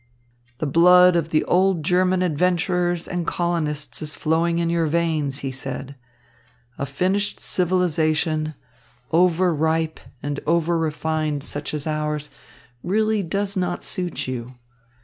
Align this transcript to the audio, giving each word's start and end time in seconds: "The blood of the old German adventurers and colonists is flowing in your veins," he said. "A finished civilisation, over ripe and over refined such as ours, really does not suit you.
"The 0.57 0.65
blood 0.65 1.15
of 1.15 1.29
the 1.29 1.43
old 1.45 1.83
German 1.83 2.23
adventurers 2.23 3.07
and 3.07 3.27
colonists 3.27 4.01
is 4.01 4.15
flowing 4.15 4.57
in 4.57 4.67
your 4.71 4.87
veins," 4.87 5.41
he 5.45 5.51
said. 5.51 5.93
"A 6.79 6.87
finished 6.87 7.39
civilisation, 7.39 8.55
over 9.11 9.53
ripe 9.53 9.99
and 10.23 10.39
over 10.47 10.75
refined 10.79 11.43
such 11.43 11.71
as 11.75 11.85
ours, 11.85 12.31
really 12.81 13.21
does 13.21 13.55
not 13.55 13.83
suit 13.83 14.27
you. 14.27 14.55